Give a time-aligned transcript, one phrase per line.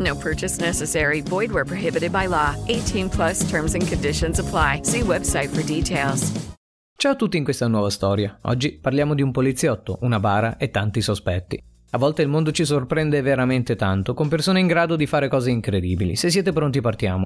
[0.00, 1.20] No purchase necessary.
[1.20, 2.56] Void where prohibited by law.
[2.66, 4.80] 18 plus terms and conditions apply.
[4.82, 6.32] See website for details.
[6.96, 8.38] Ciao a tutti in questa nuova storia.
[8.42, 11.62] Oggi parliamo di un poliziotto, una bara e tanti sospetti.
[11.92, 15.50] A volte il mondo ci sorprende veramente tanto, con persone in grado di fare cose
[15.50, 16.14] incredibili.
[16.14, 17.24] Se siete pronti partiamo.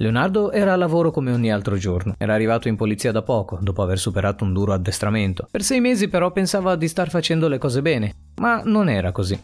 [0.00, 2.14] Leonardo era a lavoro come ogni altro giorno.
[2.16, 5.46] Era arrivato in polizia da poco, dopo aver superato un duro addestramento.
[5.50, 9.38] Per sei mesi però pensava di star facendo le cose bene, ma non era così.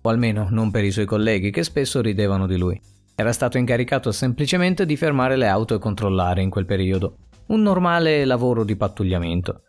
[0.00, 2.80] O almeno non per i suoi colleghi, che spesso ridevano di lui.
[3.14, 7.16] Era stato incaricato semplicemente di fermare le auto e controllare in quel periodo.
[7.48, 9.64] Un normale lavoro di pattugliamento.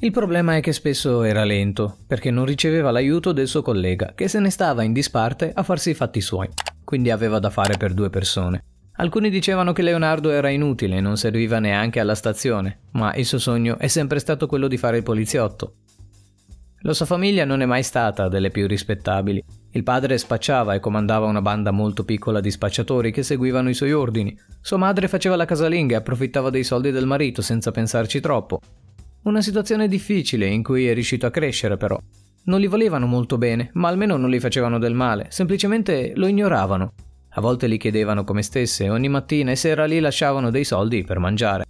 [0.00, 4.26] Il problema è che spesso era lento, perché non riceveva l'aiuto del suo collega, che
[4.26, 6.48] se ne stava in disparte a farsi i fatti suoi,
[6.82, 8.64] quindi aveva da fare per due persone.
[9.00, 13.38] Alcuni dicevano che Leonardo era inutile e non serviva neanche alla stazione, ma il suo
[13.38, 15.76] sogno è sempre stato quello di fare il poliziotto.
[16.80, 19.42] La sua famiglia non è mai stata delle più rispettabili.
[19.70, 23.94] Il padre spacciava e comandava una banda molto piccola di spacciatori che seguivano i suoi
[23.94, 24.38] ordini.
[24.60, 28.60] Sua madre faceva la casalinga e approfittava dei soldi del marito senza pensarci troppo.
[29.22, 31.98] Una situazione difficile in cui è riuscito a crescere però.
[32.44, 36.92] Non li volevano molto bene, ma almeno non li facevano del male, semplicemente lo ignoravano.
[37.30, 41.04] A volte gli chiedevano come stesse e ogni mattina e sera gli lasciavano dei soldi
[41.04, 41.64] per mangiare.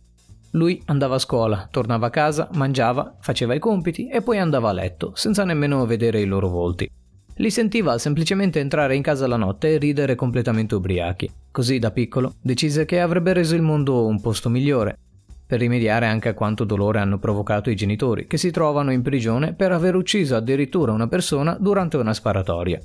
[0.53, 4.73] Lui andava a scuola, tornava a casa, mangiava, faceva i compiti e poi andava a
[4.73, 6.91] letto, senza nemmeno vedere i loro volti.
[7.35, 11.31] Li sentiva semplicemente entrare in casa la notte e ridere completamente ubriachi.
[11.51, 14.99] Così da piccolo decise che avrebbe reso il mondo un posto migliore,
[15.47, 19.53] per rimediare anche a quanto dolore hanno provocato i genitori, che si trovano in prigione
[19.53, 22.79] per aver ucciso addirittura una persona durante una sparatoria.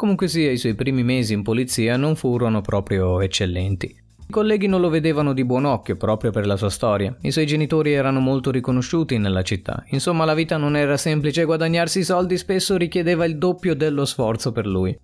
[0.00, 3.94] Comunque sia, i suoi primi mesi in polizia non furono proprio eccellenti.
[4.28, 7.14] I colleghi non lo vedevano di buon occhio proprio per la sua storia.
[7.20, 9.84] I suoi genitori erano molto riconosciuti nella città.
[9.90, 14.06] Insomma, la vita non era semplice e guadagnarsi i soldi spesso richiedeva il doppio dello
[14.06, 14.98] sforzo per lui.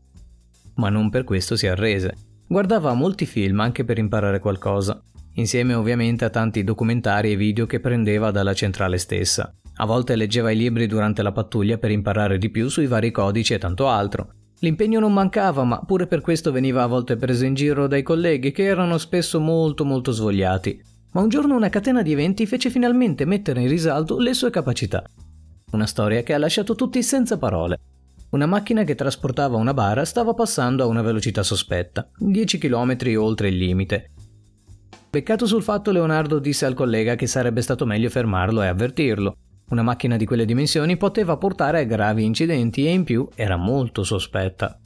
[0.77, 2.17] Ma non per questo si arrese.
[2.47, 4.99] Guardava molti film anche per imparare qualcosa,
[5.35, 9.55] insieme ovviamente a tanti documentari e video che prendeva dalla centrale stessa.
[9.75, 13.53] A volte leggeva i libri durante la pattuglia per imparare di più sui vari codici
[13.53, 14.36] e tanto altro.
[14.61, 18.53] L'impegno non mancava, ma pure per questo veniva a volte preso in giro dai colleghi
[18.53, 20.83] che erano spesso molto molto svogliati.
[21.13, 25.05] Ma un giorno una catena di eventi fece finalmente mettere in risalto le sue capacità.
[25.73, 27.79] Una storia che ha lasciato tutti senza parole.
[28.31, 33.49] Una macchina che trasportava una bara stava passando a una velocità sospetta, 10 km oltre
[33.49, 34.11] il limite.
[35.09, 39.37] Peccato sul fatto Leonardo disse al collega che sarebbe stato meglio fermarlo e avvertirlo.
[39.69, 44.05] Una macchina di quelle dimensioni poteva portare a gravi incidenti e in più era molto
[44.05, 44.79] sospetta.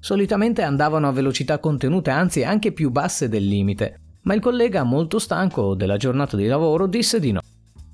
[0.00, 5.18] Solitamente andavano a velocità contenute, anzi anche più basse del limite, ma il collega, molto
[5.18, 7.40] stanco della giornata di lavoro, disse di no.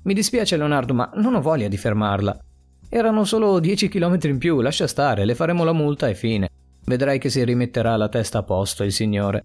[0.03, 2.39] Mi dispiace Leonardo, ma non ho voglia di fermarla.
[2.87, 6.49] Erano solo 10 km in più, lascia stare, le faremo la multa e fine.
[6.85, 9.43] Vedrai che si rimetterà la testa a posto il signore.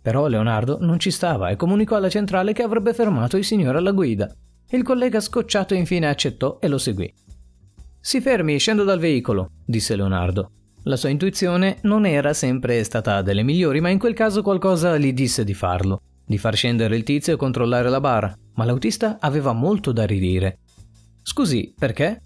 [0.00, 3.92] Però Leonardo non ci stava e comunicò alla centrale che avrebbe fermato il signore alla
[3.92, 4.34] guida.
[4.70, 7.12] Il collega scocciato infine accettò e lo seguì.
[8.00, 10.50] Si fermi, scendo dal veicolo, disse Leonardo.
[10.84, 15.12] La sua intuizione non era sempre stata delle migliori, ma in quel caso qualcosa gli
[15.12, 19.52] disse di farlo, di far scendere il tizio e controllare la bara, ma l'autista aveva
[19.52, 20.58] molto da ridire.
[21.22, 22.22] Scusi, perché?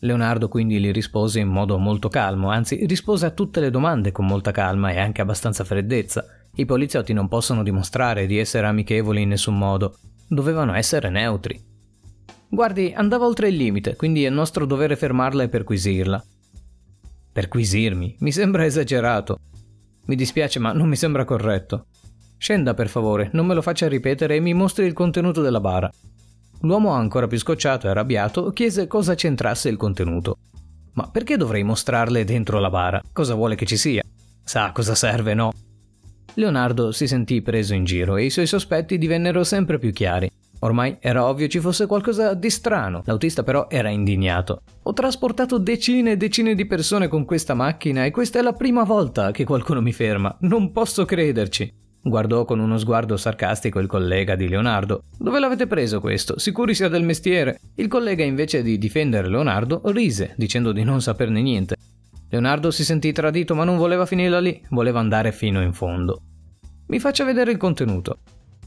[0.00, 4.26] Leonardo quindi gli rispose in modo molto calmo, anzi rispose a tutte le domande con
[4.26, 6.24] molta calma e anche abbastanza freddezza.
[6.54, 9.96] I poliziotti non possono dimostrare di essere amichevoli in nessun modo,
[10.26, 11.71] dovevano essere neutri.
[12.54, 16.22] Guardi, andava oltre il limite, quindi è nostro dovere fermarla e perquisirla.
[17.32, 18.16] Perquisirmi?
[18.18, 19.38] Mi sembra esagerato.
[20.04, 21.86] Mi dispiace, ma non mi sembra corretto.
[22.36, 25.90] Scenda, per favore, non me lo faccia ripetere e mi mostri il contenuto della bara.
[26.60, 30.36] L'uomo, ancora più scocciato e arrabbiato, chiese cosa c'entrasse il contenuto.
[30.92, 33.02] Ma perché dovrei mostrarle dentro la bara?
[33.14, 34.02] Cosa vuole che ci sia?
[34.44, 35.52] Sa cosa serve, no?
[36.34, 40.30] Leonardo si sentì preso in giro e i suoi sospetti divennero sempre più chiari.
[40.64, 43.02] Ormai era ovvio ci fosse qualcosa di strano.
[43.04, 44.62] L'autista però era indignato.
[44.84, 48.84] Ho trasportato decine e decine di persone con questa macchina e questa è la prima
[48.84, 50.36] volta che qualcuno mi ferma.
[50.40, 51.80] Non posso crederci.
[52.04, 55.04] Guardò con uno sguardo sarcastico il collega di Leonardo.
[55.18, 56.38] Dove l'avete preso questo?
[56.38, 57.60] Sicuri sia del mestiere?
[57.74, 61.76] Il collega invece di difendere Leonardo rise, dicendo di non saperne niente.
[62.28, 66.22] Leonardo si sentì tradito ma non voleva finirla lì, voleva andare fino in fondo.
[66.86, 68.18] Mi faccia vedere il contenuto.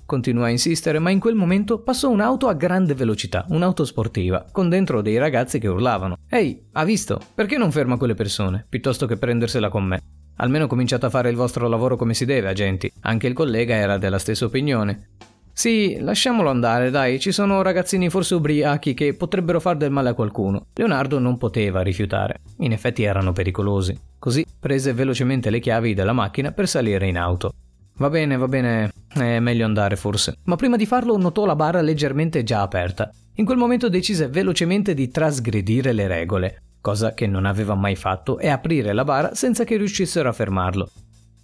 [0.06, 4.70] Continuò a insistere, ma in quel momento passò un'auto a grande velocità, un'auto sportiva, con
[4.70, 6.18] dentro dei ragazzi che urlavano.
[6.30, 7.20] Ehi, ha visto?
[7.34, 10.00] Perché non ferma quelle persone, piuttosto che prendersela con me?
[10.36, 12.92] Almeno cominciate a fare il vostro lavoro come si deve, agenti.
[13.02, 15.08] Anche il collega era della stessa opinione.
[15.52, 20.14] Sì, lasciamolo andare, dai, ci sono ragazzini forse ubriachi che potrebbero far del male a
[20.14, 20.68] qualcuno.
[20.76, 22.42] Leonardo non poteva rifiutare.
[22.58, 23.98] In effetti erano pericolosi.
[24.20, 27.54] Così prese velocemente le chiavi della macchina per salire in auto.
[27.98, 30.38] Va bene, va bene, è meglio andare forse.
[30.44, 33.10] Ma prima di farlo notò la barra leggermente già aperta.
[33.36, 38.38] In quel momento decise velocemente di trasgredire le regole, cosa che non aveva mai fatto,
[38.38, 40.90] e aprire la bara senza che riuscissero a fermarlo.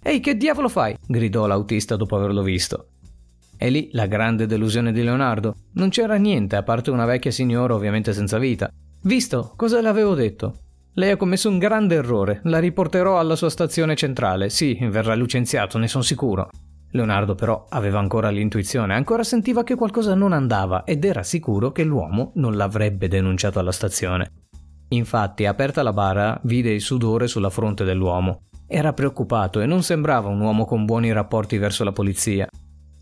[0.02, 0.96] Ehi, che diavolo fai?
[1.06, 2.88] gridò l'autista dopo averlo visto.
[3.56, 5.54] E lì la grande delusione di Leonardo.
[5.74, 8.70] Non c'era niente, a parte una vecchia signora ovviamente senza vita.
[9.02, 10.61] Visto, cosa le avevo detto?
[10.94, 15.78] Lei ha commesso un grande errore, la riporterò alla sua stazione centrale, sì, verrà licenziato,
[15.78, 16.50] ne sono sicuro.
[16.90, 21.84] Leonardo però aveva ancora l'intuizione, ancora sentiva che qualcosa non andava ed era sicuro che
[21.84, 24.32] l'uomo non l'avrebbe denunciato alla stazione.
[24.88, 28.42] Infatti, aperta la bara, vide il sudore sulla fronte dell'uomo.
[28.66, 32.46] Era preoccupato e non sembrava un uomo con buoni rapporti verso la polizia.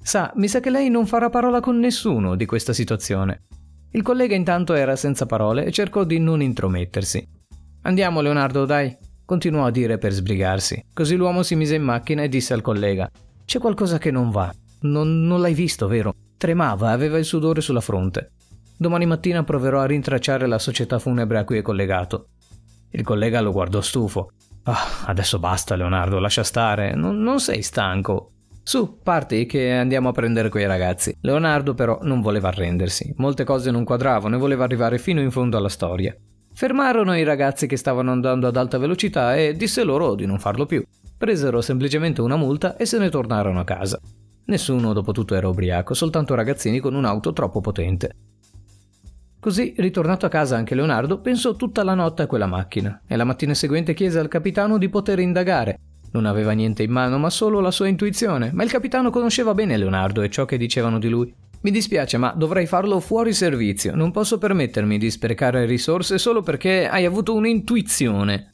[0.01, 3.47] Sa, mi sa che lei non farà parola con nessuno di questa situazione.
[3.91, 7.39] Il collega intanto era senza parole e cercò di non intromettersi.
[7.83, 8.95] Andiamo, Leonardo, dai,
[9.25, 10.85] continuò a dire per sbrigarsi.
[10.93, 13.11] Così l'uomo si mise in macchina e disse al collega:
[13.45, 14.53] C'è qualcosa che non va.
[14.83, 16.15] Non, non l'hai visto, vero?
[16.37, 18.33] Tremava, aveva il sudore sulla fronte.
[18.77, 22.29] Domani mattina proverò a rintracciare la società funebre a cui è collegato.
[22.91, 24.31] Il collega lo guardò stufo.
[24.65, 26.95] Ah, adesso basta, Leonardo, lascia stare.
[26.95, 28.33] Non, non sei stanco.
[28.63, 31.17] Su, parti che andiamo a prendere quei ragazzi.
[31.23, 33.13] Leonardo però non voleva arrendersi.
[33.17, 36.15] Molte cose non quadravano e voleva arrivare fino in fondo alla storia.
[36.61, 40.67] Fermarono i ragazzi che stavano andando ad alta velocità e disse loro di non farlo
[40.67, 40.85] più.
[41.17, 43.99] Presero semplicemente una multa e se ne tornarono a casa.
[44.45, 48.15] Nessuno dopo tutto era ubriaco, soltanto ragazzini con un'auto troppo potente.
[49.41, 53.25] Così, ritornato a casa anche Leonardo, pensò tutta la notte a quella macchina e la
[53.25, 55.79] mattina seguente chiese al capitano di poter indagare,
[56.13, 59.79] non aveva niente in mano, ma solo la sua intuizione, ma il capitano conosceva bene
[59.79, 61.35] Leonardo e ciò che dicevano di lui.
[61.63, 63.95] Mi dispiace, ma dovrei farlo fuori servizio.
[63.95, 68.51] Non posso permettermi di sprecare risorse solo perché hai avuto un'intuizione.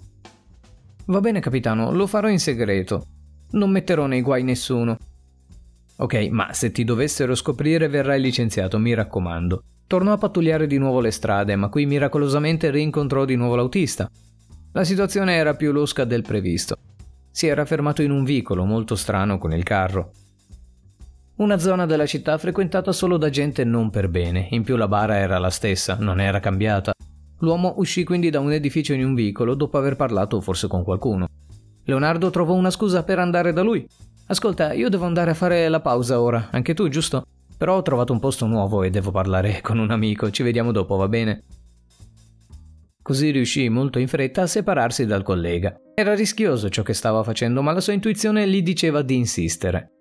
[1.07, 3.07] Va bene, capitano, lo farò in segreto.
[3.53, 4.97] Non metterò nei guai nessuno.
[5.99, 9.63] Ok, ma se ti dovessero scoprire verrai licenziato, mi raccomando.
[9.87, 14.11] Tornò a pattugliare di nuovo le strade, ma qui miracolosamente rincontrò di nuovo l'autista.
[14.73, 16.77] La situazione era più losca del previsto
[17.37, 20.11] si era fermato in un vicolo molto strano con il carro.
[21.39, 25.17] Una zona della città frequentata solo da gente non per bene, in più la bara
[25.17, 26.93] era la stessa, non era cambiata.
[27.41, 31.27] L'uomo uscì quindi da un edificio in un vicolo dopo aver parlato forse con qualcuno.
[31.85, 33.87] Leonardo trovò una scusa per andare da lui.
[34.29, 37.27] Ascolta, io devo andare a fare la pausa ora, anche tu, giusto?
[37.59, 40.97] Però ho trovato un posto nuovo e devo parlare con un amico, ci vediamo dopo,
[40.97, 41.45] va bene?
[43.03, 45.79] Così riuscì molto in fretta a separarsi dal collega.
[45.95, 49.96] Era rischioso ciò che stava facendo, ma la sua intuizione gli diceva di insistere.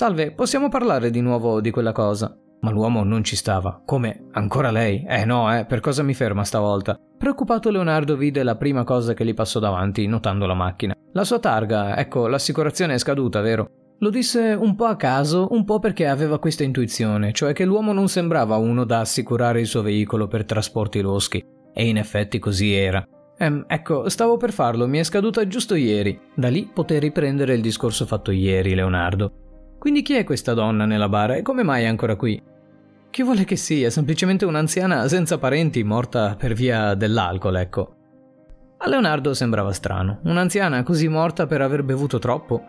[0.00, 2.34] Salve, possiamo parlare di nuovo di quella cosa?
[2.60, 3.82] Ma l'uomo non ci stava.
[3.84, 4.28] Come?
[4.32, 5.04] Ancora lei?
[5.06, 6.98] Eh no, eh, per cosa mi ferma stavolta?
[7.18, 10.94] Preoccupato Leonardo vide la prima cosa che gli passò davanti, notando la macchina.
[11.12, 13.96] La sua targa, ecco, l'assicurazione è scaduta, vero?
[13.98, 17.92] Lo disse un po' a caso, un po' perché aveva questa intuizione, cioè che l'uomo
[17.92, 21.44] non sembrava uno da assicurare il suo veicolo per trasporti loschi.
[21.74, 23.06] E in effetti così era.
[23.36, 26.18] Ehm, ecco, stavo per farlo, mi è scaduta giusto ieri.
[26.34, 29.48] Da lì potei riprendere il discorso fatto ieri, Leonardo.
[29.80, 32.38] Quindi chi è questa donna nella bara e come mai è ancora qui?
[33.08, 33.88] Chi vuole che sia?
[33.88, 37.94] Semplicemente un'anziana senza parenti morta per via dell'alcol, ecco.
[38.76, 42.62] A Leonardo sembrava strano, un'anziana così morta per aver bevuto troppo.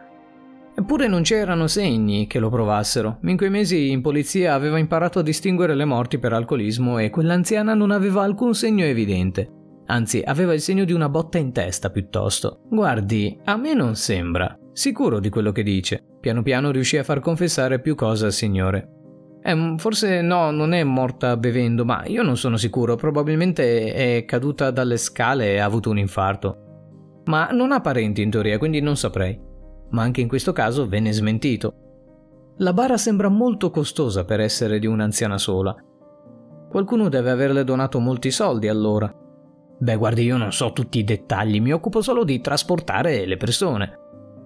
[0.73, 3.17] Eppure non c'erano segni che lo provassero.
[3.23, 7.73] In quei mesi in polizia aveva imparato a distinguere le morti per alcolismo e quell'anziana
[7.73, 9.51] non aveva alcun segno evidente.
[9.87, 12.61] Anzi, aveva il segno di una botta in testa piuttosto.
[12.69, 14.57] Guardi, a me non sembra.
[14.73, 16.03] Sicuro di quello che dice.
[16.19, 18.89] Piano piano riuscì a far confessare più cose al signore.
[19.43, 22.95] Eh, forse no, non è morta bevendo, ma io non sono sicuro.
[22.95, 27.21] Probabilmente è caduta dalle scale e ha avuto un infarto.
[27.25, 29.39] Ma non ha parenti in teoria, quindi non saprei.
[29.91, 31.73] ma anche in questo caso venne smentito.
[32.57, 35.75] La bara sembra molto costosa per essere di un'anziana sola.
[36.69, 39.13] Qualcuno deve averle donato molti soldi allora.
[39.79, 43.97] Beh, guardi, io non so tutti i dettagli, mi occupo solo di trasportare le persone.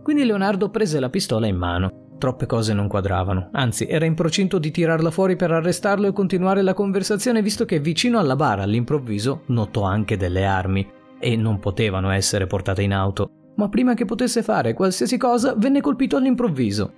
[0.05, 2.09] Quindi Leonardo prese la pistola in mano.
[2.19, 6.61] Troppe cose non quadravano, anzi era in procinto di tirarla fuori per arrestarlo e continuare
[6.61, 10.87] la conversazione visto che vicino alla bara all'improvviso notò anche delle armi
[11.19, 15.81] e non potevano essere portate in auto, ma prima che potesse fare qualsiasi cosa venne
[15.81, 16.93] colpito all'improvviso.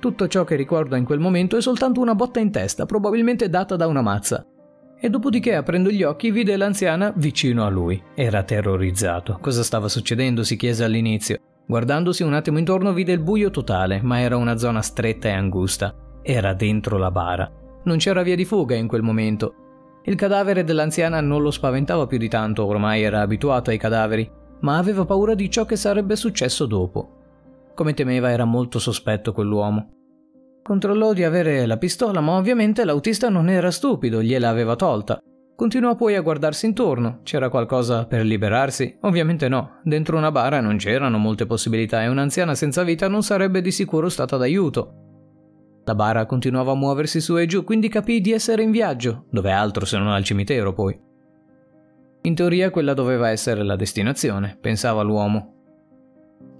[0.00, 3.76] Tutto ciò che ricorda in quel momento è soltanto una botta in testa, probabilmente data
[3.76, 4.44] da una mazza.
[4.98, 8.02] E dopodiché, aprendo gli occhi, vide l'anziana vicino a lui.
[8.16, 9.38] Era terrorizzato.
[9.40, 10.42] Cosa stava succedendo?
[10.42, 11.38] si chiese all'inizio.
[11.70, 15.94] Guardandosi un attimo intorno vide il buio totale, ma era una zona stretta e angusta.
[16.20, 17.48] Era dentro la bara.
[17.84, 19.54] Non c'era via di fuga in quel momento.
[20.02, 24.28] Il cadavere dell'anziana non lo spaventava più di tanto, ormai era abituato ai cadaveri,
[24.62, 27.18] ma aveva paura di ciò che sarebbe successo dopo.
[27.76, 29.90] Come temeva era molto sospetto quell'uomo.
[30.64, 35.20] Controllò di avere la pistola, ma ovviamente l'autista non era stupido, gliela aveva tolta.
[35.60, 37.20] Continuò poi a guardarsi intorno.
[37.22, 38.96] C'era qualcosa per liberarsi?
[39.02, 39.80] Ovviamente no.
[39.82, 44.08] Dentro una bara non c'erano molte possibilità e un'anziana senza vita non sarebbe di sicuro
[44.08, 45.82] stata d'aiuto.
[45.84, 49.52] La bara continuava a muoversi su e giù, quindi capì di essere in viaggio, dove
[49.52, 50.98] altro se non al cimitero poi.
[52.22, 55.56] In teoria quella doveva essere la destinazione, pensava l'uomo.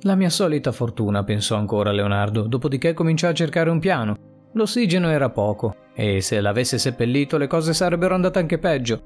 [0.00, 4.14] La mia solita fortuna, pensò ancora Leonardo, dopodiché cominciò a cercare un piano.
[4.52, 9.02] L'ossigeno era poco, e se l'avesse seppellito le cose sarebbero andate anche peggio.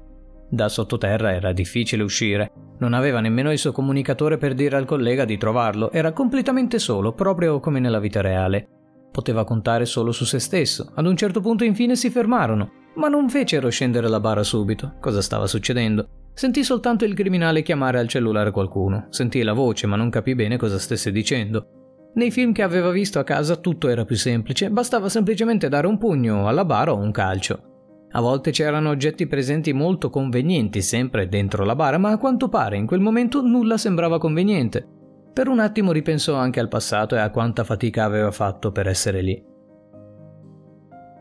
[0.49, 2.49] Da sottoterra era difficile uscire.
[2.79, 7.11] Non aveva nemmeno il suo comunicatore per dire al collega di trovarlo, era completamente solo,
[7.11, 8.65] proprio come nella vita reale.
[9.11, 10.89] Poteva contare solo su se stesso.
[10.95, 14.93] Ad un certo punto infine si fermarono, ma non fecero scendere la bara subito.
[15.01, 16.07] Cosa stava succedendo?
[16.33, 19.07] Sentì soltanto il criminale chiamare al cellulare qualcuno.
[19.09, 21.74] Sentì la voce, ma non capì bene cosa stesse dicendo.
[22.15, 25.97] Nei film che aveva visto a casa tutto era più semplice, bastava semplicemente dare un
[25.97, 28.07] pugno alla bara o un calcio.
[28.11, 32.77] A volte c'erano oggetti presenti molto convenienti sempre dentro la bara, ma a quanto pare
[32.77, 34.87] in quel momento nulla sembrava conveniente.
[35.33, 39.21] Per un attimo ripensò anche al passato e a quanta fatica aveva fatto per essere
[39.21, 39.43] lì.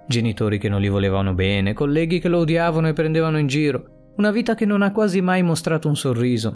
[0.06, 4.30] Genitori che non gli volevano bene, colleghi che lo odiavano e prendevano in giro, una
[4.30, 6.54] vita che non ha quasi mai mostrato un sorriso,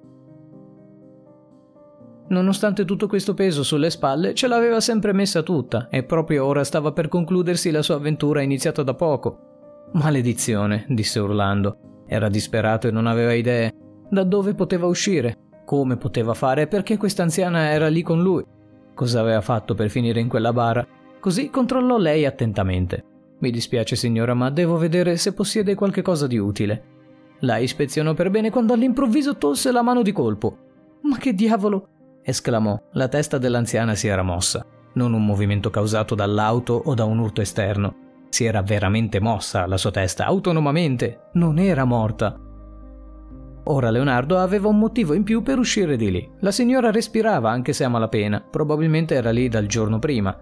[2.29, 6.93] Nonostante tutto questo peso sulle spalle, ce l'aveva sempre messa tutta e proprio ora stava
[6.93, 9.89] per concludersi la sua avventura iniziata da poco.
[9.93, 12.05] Maledizione, disse urlando.
[12.07, 13.73] Era disperato e non aveva idee.
[14.11, 15.37] Da dove poteva uscire?
[15.65, 16.67] Come poteva fare?
[16.67, 18.45] Perché questa anziana era lì con lui?
[18.95, 20.87] Cosa aveva fatto per finire in quella bara?
[21.21, 23.05] Così controllò lei attentamente.
[23.41, 26.83] Mi dispiace signora, ma devo vedere se possiede qualche cosa di utile.
[27.41, 30.57] La ispezionò per bene quando all'improvviso tolse la mano di colpo.
[31.03, 31.89] Ma che diavolo?
[32.29, 32.79] Esclamò.
[32.93, 34.65] La testa dell'anziana si era mossa.
[34.95, 37.95] Non un movimento causato dall'auto o da un urto esterno.
[38.29, 41.29] Si era veramente mossa la sua testa, autonomamente.
[41.33, 42.39] Non era morta.
[43.65, 46.31] Ora Leonardo aveva un motivo in più per uscire di lì.
[46.41, 50.37] La signora respirava anche se a malapena, probabilmente era lì dal giorno prima.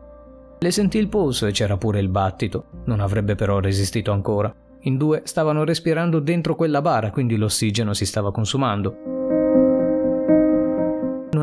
[0.58, 2.66] Le sentì il polso e c'era pure il battito.
[2.86, 4.52] Non avrebbe però resistito ancora.
[4.82, 9.15] In due stavano respirando dentro quella bara, quindi l'ossigeno si stava consumando.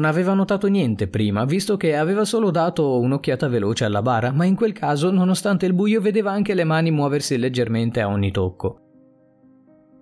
[0.03, 4.43] Non aveva notato niente prima, visto che aveva solo dato un'occhiata veloce alla bara, ma
[4.43, 8.81] in quel caso, nonostante il buio, vedeva anche le mani muoversi leggermente a ogni tocco.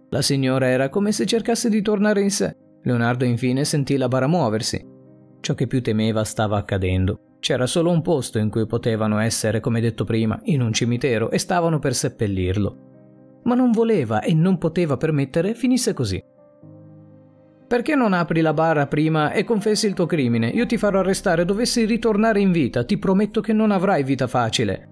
[0.10, 2.58] La signora era come se cercasse di tornare in sé.
[2.82, 4.84] Leonardo infine sentì la bara muoversi.
[5.40, 7.36] Ciò che più temeva stava accadendo.
[7.40, 11.38] C'era solo un posto in cui potevano essere, come detto prima, in un cimitero e
[11.38, 13.42] stavano per seppellirlo.
[13.44, 16.20] Ma non voleva e non poteva permettere finisse così.
[17.72, 20.50] Perché non apri la bara prima e confessi il tuo crimine?
[20.50, 24.90] Io ti farò arrestare, dovessi ritornare in vita, ti prometto che non avrai vita facile.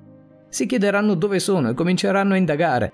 [0.48, 2.94] Si chiederanno dove sono e cominceranno a indagare.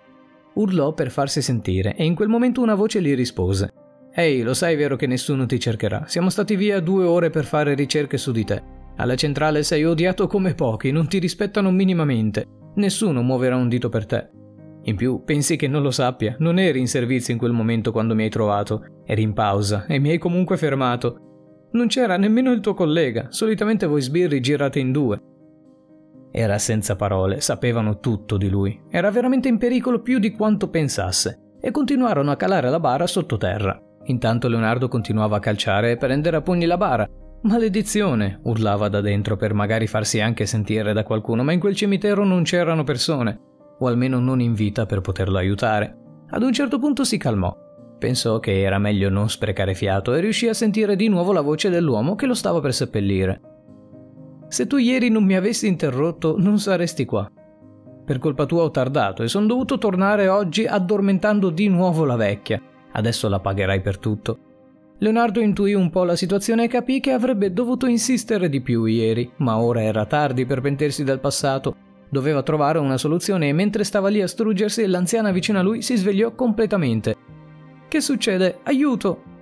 [0.56, 3.74] Urlò per farsi sentire e in quel momento una voce gli rispose.
[4.12, 6.06] Ehi, lo sai vero che nessuno ti cercherà.
[6.08, 8.64] Siamo stati via due ore per fare ricerche su di te.
[8.96, 12.48] Alla centrale sei odiato come pochi, non ti rispettano minimamente.
[12.78, 14.30] Nessuno muoverà un dito per te.
[14.88, 18.14] In più, pensi che non lo sappia, non eri in servizio in quel momento quando
[18.14, 21.70] mi hai trovato, eri in pausa e mi hai comunque fermato.
[21.72, 25.20] Non c'era nemmeno il tuo collega, solitamente voi sbirri girate in due.
[26.32, 31.56] Era senza parole, sapevano tutto di lui, era veramente in pericolo più di quanto pensasse,
[31.60, 33.82] e continuarono a calare la bara sottoterra.
[34.04, 37.10] Intanto Leonardo continuava a calciare e prendere a pugni la bara.
[37.42, 38.40] Maledizione!
[38.44, 42.44] urlava da dentro per magari farsi anche sentire da qualcuno, ma in quel cimitero non
[42.44, 45.98] c'erano persone o almeno non in vita per poterlo aiutare.
[46.30, 47.56] Ad un certo punto si calmò.
[47.98, 51.70] Pensò che era meglio non sprecare fiato e riuscì a sentire di nuovo la voce
[51.70, 53.42] dell'uomo che lo stava per seppellire.
[54.48, 57.30] Se tu ieri non mi avessi interrotto, non saresti qua.
[58.06, 62.62] Per colpa tua ho tardato e sono dovuto tornare oggi addormentando di nuovo la vecchia.
[62.92, 64.40] Adesso la pagherai per tutto.
[65.00, 69.30] Leonardo intuì un po' la situazione e capì che avrebbe dovuto insistere di più ieri,
[69.38, 71.76] ma ora era tardi per pentirsi del passato.
[72.10, 75.96] Doveva trovare una soluzione e mentre stava lì a struggersi, l'anziana vicino a lui si
[75.96, 77.16] svegliò completamente.
[77.88, 78.60] Che succede?
[78.64, 79.34] Aiuto!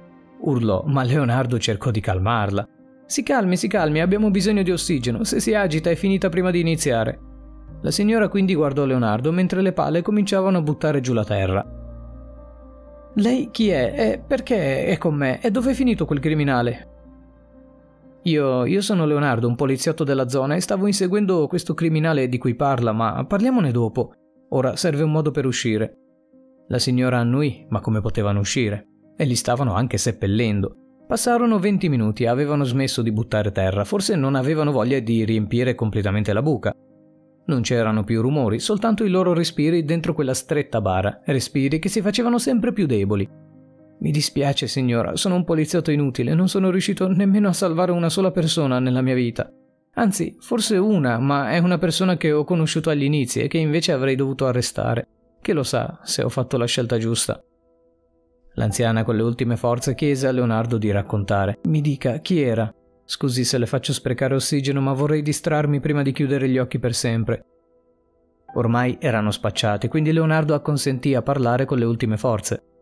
[0.44, 2.68] urlò, ma Leonardo cercò di calmarla.
[3.06, 5.24] Si calmi, si calmi, abbiamo bisogno di ossigeno.
[5.24, 7.20] Se si agita è finita prima di iniziare.
[7.82, 11.66] La signora quindi guardò Leonardo mentre le pale cominciavano a buttare giù la terra.
[13.16, 13.94] Lei chi è?
[13.96, 15.42] E perché è con me?
[15.42, 16.93] E dove è finito quel criminale?
[18.24, 22.56] Io, io sono Leonardo, un poliziotto della zona, e stavo inseguendo questo criminale di cui
[22.56, 24.14] parla, ma parliamone dopo.
[24.50, 25.98] Ora serve un modo per uscire.
[26.70, 28.88] La signora annui, ma come potevano uscire?
[29.18, 30.78] E li stavano anche seppellendo.
[31.06, 36.32] Passarono venti minuti avevano smesso di buttare terra, forse non avevano voglia di riempire completamente
[36.32, 36.74] la buca.
[37.46, 42.02] Non c'erano più rumori, soltanto i loro respiri dentro quella stretta bara, respiri che si
[42.02, 43.30] facevano sempre più deboli.
[44.00, 48.32] Mi dispiace, signora, sono un poliziotto inutile, non sono riuscito nemmeno a salvare una sola
[48.32, 49.52] persona nella mia vita.
[49.96, 53.92] Anzi, forse una, ma è una persona che ho conosciuto agli inizi e che invece
[53.92, 55.08] avrei dovuto arrestare.
[55.40, 57.42] Che lo sa se ho fatto la scelta giusta.
[58.56, 61.60] L'anziana con le ultime forze chiese a Leonardo di raccontare.
[61.68, 62.74] Mi dica chi era.
[63.06, 66.94] Scusi se le faccio sprecare ossigeno, ma vorrei distrarmi prima di chiudere gli occhi per
[66.94, 67.46] sempre.
[68.56, 72.73] Ormai erano spacciati, quindi Leonardo acconsentì a parlare con le ultime forze.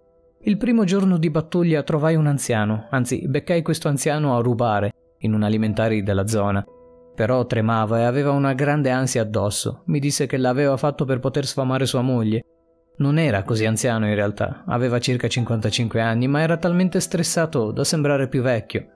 [0.44, 5.34] Il primo giorno di battaglia trovai un anziano, anzi beccai questo anziano a rubare, in
[5.34, 6.66] un alimentari della zona.
[7.14, 9.84] Però tremava e aveva una grande ansia addosso.
[9.86, 12.46] Mi disse che l'aveva fatto per poter sfamare sua moglie
[12.98, 17.84] non era così anziano in realtà, aveva circa 55 anni, ma era talmente stressato da
[17.84, 18.88] sembrare più vecchio.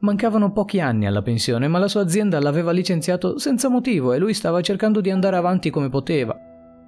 [0.00, 4.34] Mancavano pochi anni alla pensione, ma la sua azienda l'aveva licenziato senza motivo e lui
[4.34, 6.36] stava cercando di andare avanti come poteva.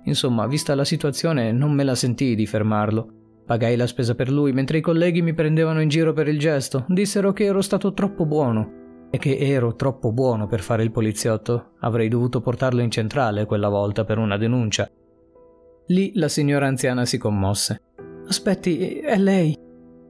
[0.05, 3.24] Insomma, vista la situazione, non me la sentii di fermarlo.
[3.47, 6.85] Pagai la spesa per lui, mentre i colleghi mi prendevano in giro per il gesto.
[6.89, 11.73] Dissero che ero stato troppo buono e che ero troppo buono per fare il poliziotto.
[11.81, 14.91] Avrei dovuto portarlo in centrale quella volta per una denuncia.
[15.89, 17.83] Lì la signora anziana si commosse.
[18.27, 19.57] Aspetti, è lei.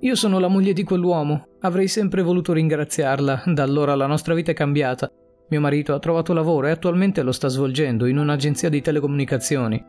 [0.00, 1.48] Io sono la moglie di quell'uomo.
[1.60, 3.42] Avrei sempre voluto ringraziarla.
[3.46, 5.10] Da allora la nostra vita è cambiata.
[5.48, 9.84] Mio marito ha trovato lavoro e attualmente lo sta svolgendo in un'agenzia di telecomunicazioni.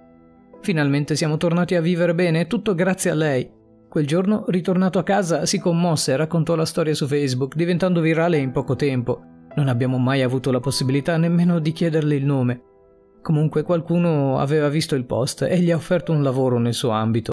[0.61, 3.49] Finalmente siamo tornati a vivere bene, tutto grazie a lei.
[3.87, 8.37] Quel giorno, ritornato a casa, si commosse e raccontò la storia su Facebook, diventando virale
[8.37, 9.21] in poco tempo.
[9.55, 12.61] Non abbiamo mai avuto la possibilità nemmeno di chiederle il nome.
[13.21, 17.31] Comunque qualcuno aveva visto il post e gli ha offerto un lavoro nel suo ambito.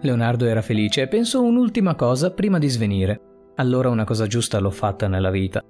[0.00, 3.20] Leonardo era felice e pensò un'ultima cosa prima di svenire.
[3.56, 5.62] Allora una cosa giusta l'ho fatta nella vita.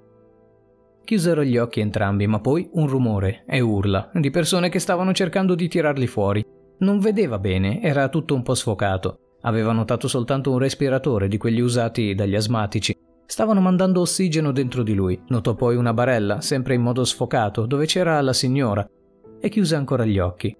[1.03, 5.55] Chiusero gli occhi entrambi, ma poi un rumore e urla di persone che stavano cercando
[5.55, 6.45] di tirarli fuori.
[6.79, 9.17] Non vedeva bene, era tutto un po' sfocato.
[9.41, 12.95] Aveva notato soltanto un respiratore di quelli usati dagli asmatici
[13.31, 15.17] Stavano mandando ossigeno dentro di lui.
[15.29, 18.85] Notò poi una barella, sempre in modo sfocato, dove c'era la signora,
[19.39, 20.53] e chiuse ancora gli occhi.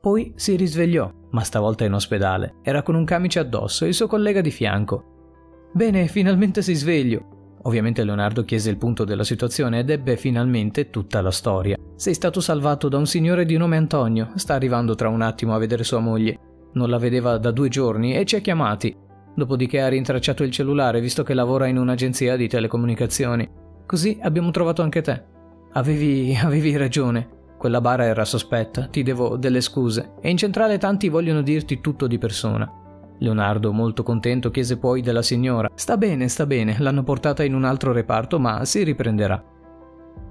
[0.00, 2.60] Poi si risvegliò, ma stavolta in ospedale.
[2.62, 5.68] Era con un camice addosso e il suo collega di fianco.
[5.74, 7.37] Bene, finalmente si sveglio.
[7.62, 11.76] Ovviamente Leonardo chiese il punto della situazione ed ebbe finalmente tutta la storia.
[11.96, 14.30] Sei stato salvato da un signore di nome Antonio.
[14.36, 16.38] Sta arrivando tra un attimo a vedere sua moglie.
[16.74, 18.96] Non la vedeva da due giorni e ci ha chiamati.
[19.34, 23.48] Dopodiché ha rintracciato il cellulare visto che lavora in un'agenzia di telecomunicazioni.
[23.86, 25.24] Così abbiamo trovato anche te.
[25.72, 27.36] Avevi, avevi ragione.
[27.58, 30.12] Quella bara era sospetta, ti devo delle scuse.
[30.20, 32.70] E in centrale tanti vogliono dirti tutto di persona.
[33.18, 35.70] Leonardo, molto contento, chiese poi della signora.
[35.74, 39.42] Sta bene, sta bene, l'hanno portata in un altro reparto, ma si riprenderà.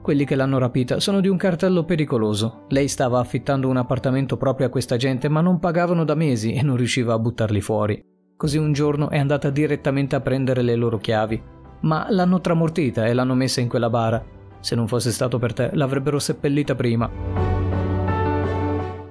[0.01, 2.63] Quelli che l'hanno rapita sono di un cartello pericoloso.
[2.69, 6.61] Lei stava affittando un appartamento proprio a questa gente, ma non pagavano da mesi e
[6.61, 8.01] non riusciva a buttarli fuori.
[8.37, 11.41] Così un giorno è andata direttamente a prendere le loro chiavi.
[11.81, 14.23] Ma l'hanno tramortita e l'hanno messa in quella bara.
[14.59, 17.46] Se non fosse stato per te, l'avrebbero seppellita prima.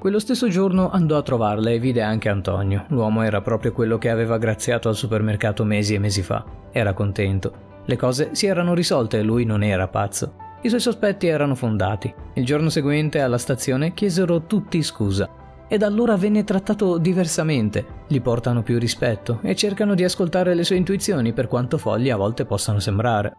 [0.07, 2.85] Quello stesso giorno andò a trovarla e vide anche Antonio.
[2.91, 6.45] L'uomo era proprio quello che aveva graziato al supermercato mesi e mesi fa.
[6.71, 7.81] Era contento.
[7.85, 10.35] Le cose si erano risolte e lui non era pazzo.
[10.63, 12.15] I suoi sospetti erano fondati.
[12.35, 15.29] Il giorno seguente alla stazione chiesero tutti scusa
[15.67, 20.63] e da allora venne trattato diversamente, gli portano più rispetto e cercano di ascoltare le
[20.63, 23.39] sue intuizioni per quanto folli a volte possano sembrare.